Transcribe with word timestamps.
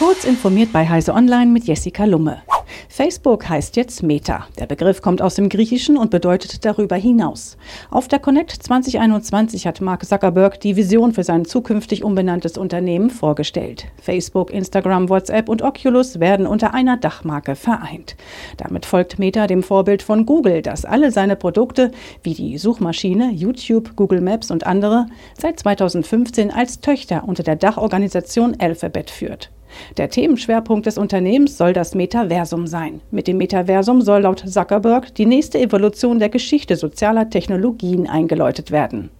Kurz 0.00 0.24
informiert 0.24 0.72
bei 0.72 0.88
Heise 0.88 1.12
Online 1.12 1.50
mit 1.50 1.64
Jessica 1.64 2.06
Lumme. 2.06 2.40
Facebook 2.88 3.46
heißt 3.50 3.76
jetzt 3.76 4.02
Meta. 4.02 4.46
Der 4.58 4.64
Begriff 4.64 5.02
kommt 5.02 5.20
aus 5.20 5.34
dem 5.34 5.50
Griechischen 5.50 5.98
und 5.98 6.10
bedeutet 6.10 6.64
darüber 6.64 6.96
hinaus. 6.96 7.58
Auf 7.90 8.08
der 8.08 8.18
Connect 8.18 8.50
2021 8.50 9.66
hat 9.66 9.82
Mark 9.82 10.06
Zuckerberg 10.06 10.58
die 10.58 10.76
Vision 10.76 11.12
für 11.12 11.22
sein 11.22 11.44
zukünftig 11.44 12.02
umbenanntes 12.02 12.56
Unternehmen 12.56 13.10
vorgestellt. 13.10 13.88
Facebook, 14.00 14.50
Instagram, 14.50 15.10
WhatsApp 15.10 15.50
und 15.50 15.60
Oculus 15.60 16.18
werden 16.18 16.46
unter 16.46 16.72
einer 16.72 16.96
Dachmarke 16.96 17.54
vereint. 17.54 18.16
Damit 18.56 18.86
folgt 18.86 19.18
Meta 19.18 19.46
dem 19.46 19.62
Vorbild 19.62 20.02
von 20.02 20.24
Google, 20.24 20.62
das 20.62 20.86
alle 20.86 21.10
seine 21.10 21.36
Produkte 21.36 21.90
wie 22.22 22.32
die 22.32 22.56
Suchmaschine, 22.56 23.32
YouTube, 23.32 23.96
Google 23.96 24.22
Maps 24.22 24.50
und 24.50 24.66
andere 24.66 25.08
seit 25.38 25.60
2015 25.60 26.50
als 26.50 26.80
Töchter 26.80 27.24
unter 27.26 27.42
der 27.42 27.56
Dachorganisation 27.56 28.56
Alphabet 28.58 29.10
führt. 29.10 29.50
Der 29.96 30.10
Themenschwerpunkt 30.10 30.86
des 30.86 30.98
Unternehmens 30.98 31.56
soll 31.56 31.72
das 31.72 31.94
Metaversum 31.94 32.66
sein. 32.66 33.00
Mit 33.10 33.26
dem 33.26 33.38
Metaversum 33.38 34.02
soll 34.02 34.22
laut 34.22 34.40
Zuckerberg 34.40 35.14
die 35.14 35.26
nächste 35.26 35.58
Evolution 35.58 36.18
der 36.18 36.28
Geschichte 36.28 36.76
sozialer 36.76 37.30
Technologien 37.30 38.08
eingeläutet 38.08 38.70
werden. 38.70 39.10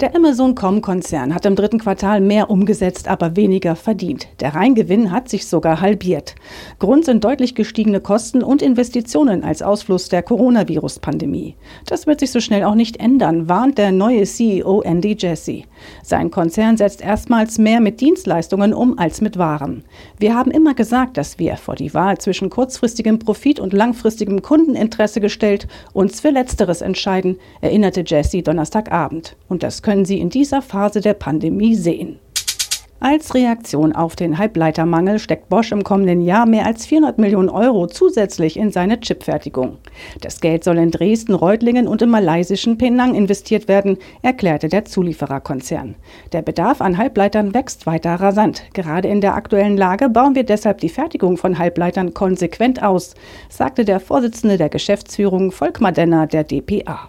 Der 0.00 0.16
Amazon.com-Konzern 0.16 1.32
hat 1.32 1.46
im 1.46 1.54
dritten 1.54 1.78
Quartal 1.78 2.20
mehr 2.20 2.50
umgesetzt, 2.50 3.06
aber 3.06 3.36
weniger 3.36 3.76
verdient. 3.76 4.26
Der 4.40 4.54
Reingewinn 4.54 5.12
hat 5.12 5.28
sich 5.28 5.46
sogar 5.46 5.80
halbiert. 5.80 6.34
Grund 6.80 7.04
sind 7.04 7.22
deutlich 7.22 7.54
gestiegene 7.54 8.00
Kosten 8.00 8.42
und 8.42 8.62
Investitionen 8.62 9.44
als 9.44 9.62
Ausfluss 9.62 10.08
der 10.08 10.22
Coronavirus-Pandemie. 10.22 11.54
Das 11.86 12.08
wird 12.08 12.18
sich 12.18 12.32
so 12.32 12.40
schnell 12.40 12.64
auch 12.64 12.74
nicht 12.74 12.96
ändern, 12.96 13.48
warnt 13.48 13.78
der 13.78 13.92
neue 13.92 14.24
CEO 14.24 14.80
Andy 14.80 15.14
Jassy. 15.16 15.66
Sein 16.02 16.30
Konzern 16.30 16.76
setzt 16.76 17.00
erstmals 17.00 17.58
mehr 17.58 17.80
mit 17.80 18.00
Dienstleistungen 18.00 18.74
um 18.74 18.98
als 18.98 19.20
mit 19.20 19.38
Waren. 19.38 19.84
Wir 20.18 20.34
haben 20.34 20.50
immer 20.50 20.74
gesagt, 20.74 21.16
dass 21.16 21.38
wir 21.38 21.56
vor 21.56 21.76
die 21.76 21.94
Wahl 21.94 22.18
zwischen 22.18 22.50
kurzfristigem 22.50 23.18
Profit 23.18 23.60
und 23.60 23.72
langfristigem 23.72 24.42
Kundeninteresse 24.42 25.20
gestellt 25.20 25.68
uns 25.92 26.20
für 26.20 26.30
Letzteres 26.30 26.80
entscheiden, 26.80 27.36
erinnerte 27.60 28.02
Jassy 28.04 28.42
Donnerstagabend. 28.42 29.36
Und 29.48 29.62
das 29.62 29.82
Sie 30.04 30.18
in 30.18 30.30
dieser 30.30 30.62
Phase 30.62 31.00
der 31.00 31.14
Pandemie 31.14 31.74
sehen. 31.74 32.18
Als 33.04 33.34
Reaktion 33.34 33.92
auf 33.96 34.14
den 34.14 34.38
Halbleitermangel 34.38 35.18
steckt 35.18 35.48
Bosch 35.48 35.72
im 35.72 35.82
kommenden 35.82 36.20
Jahr 36.22 36.46
mehr 36.46 36.66
als 36.66 36.86
400 36.86 37.18
Millionen 37.18 37.48
Euro 37.48 37.88
zusätzlich 37.88 38.56
in 38.56 38.70
seine 38.70 39.00
Chipfertigung. 39.00 39.78
Das 40.20 40.40
Geld 40.40 40.62
soll 40.62 40.78
in 40.78 40.92
Dresden, 40.92 41.34
Reutlingen 41.34 41.88
und 41.88 42.00
im 42.00 42.10
malaysischen 42.10 42.78
Penang 42.78 43.16
investiert 43.16 43.66
werden, 43.66 43.98
erklärte 44.22 44.68
der 44.68 44.84
Zuliefererkonzern. 44.84 45.96
Der 46.32 46.42
Bedarf 46.42 46.80
an 46.80 46.96
Halbleitern 46.96 47.54
wächst 47.54 47.86
weiter 47.86 48.14
rasant. 48.14 48.62
Gerade 48.72 49.08
in 49.08 49.20
der 49.20 49.34
aktuellen 49.34 49.76
Lage 49.76 50.08
bauen 50.08 50.36
wir 50.36 50.44
deshalb 50.44 50.78
die 50.78 50.88
Fertigung 50.88 51.36
von 51.36 51.58
Halbleitern 51.58 52.14
konsequent 52.14 52.84
aus, 52.84 53.14
sagte 53.48 53.84
der 53.84 53.98
Vorsitzende 53.98 54.58
der 54.58 54.68
Geschäftsführung 54.68 55.50
Volkmar 55.50 55.90
Denner 55.90 56.28
der 56.28 56.44
DPA. 56.44 57.08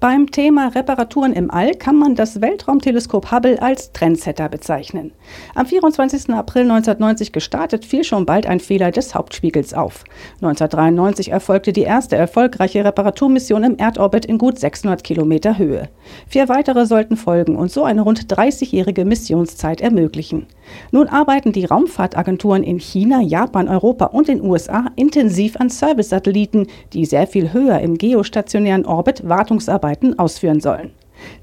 Beim 0.00 0.30
Thema 0.30 0.68
Reparaturen 0.68 1.34
im 1.34 1.50
All 1.50 1.74
kann 1.74 1.94
man 1.94 2.14
das 2.14 2.40
Weltraumteleskop 2.40 3.30
Hubble 3.30 3.60
als 3.60 3.92
Trendsetter 3.92 4.48
bezeichnen. 4.48 5.12
Am 5.54 5.66
24. 5.66 6.30
April 6.30 6.62
1990 6.62 7.32
gestartet, 7.32 7.84
fiel 7.84 8.02
schon 8.02 8.24
bald 8.24 8.46
ein 8.46 8.60
Fehler 8.60 8.92
des 8.92 9.14
Hauptspiegels 9.14 9.74
auf. 9.74 10.04
1993 10.36 11.30
erfolgte 11.30 11.74
die 11.74 11.82
erste 11.82 12.16
erfolgreiche 12.16 12.82
Reparaturmission 12.82 13.62
im 13.62 13.76
Erdorbit 13.76 14.24
in 14.24 14.38
gut 14.38 14.58
600 14.58 15.04
Kilometer 15.04 15.58
Höhe. 15.58 15.90
Vier 16.26 16.48
weitere 16.48 16.86
sollten 16.86 17.16
folgen 17.16 17.56
und 17.56 17.70
so 17.70 17.84
eine 17.84 18.00
rund 18.02 18.32
30-jährige 18.32 19.04
Missionszeit 19.04 19.80
ermöglichen. 19.80 20.46
Nun 20.92 21.08
arbeiten 21.08 21.52
die 21.52 21.64
Raumfahrtagenturen 21.64 22.62
in 22.62 22.78
China, 22.78 23.20
Japan, 23.20 23.68
Europa 23.68 24.06
und 24.06 24.28
den 24.28 24.42
USA 24.42 24.86
intensiv 24.96 25.56
an 25.56 25.68
Service-Satelliten, 25.68 26.68
die 26.92 27.04
sehr 27.04 27.26
viel 27.26 27.52
höher 27.52 27.80
im 27.80 27.98
geostationären 27.98 28.86
Orbit 28.86 29.28
Wartungsarbeiten 29.28 29.90
Arbeiten 29.90 30.18
ausführen 30.18 30.60
sollen. 30.60 30.92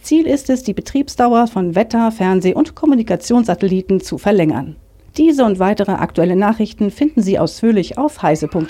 Ziel 0.01 0.25
ist 0.25 0.49
es, 0.49 0.63
die 0.63 0.73
Betriebsdauer 0.73 1.47
von 1.47 1.75
Wetter-, 1.75 2.11
Fernseh- 2.11 2.55
und 2.55 2.75
Kommunikationssatelliten 2.75 3.99
zu 3.99 4.17
verlängern. 4.17 4.75
Diese 5.17 5.43
und 5.45 5.59
weitere 5.59 5.91
aktuelle 5.91 6.35
Nachrichten 6.35 6.91
finden 6.91 7.21
Sie 7.21 7.37
ausführlich 7.37 7.97
auf 7.97 8.21
heise.de. 8.21 8.67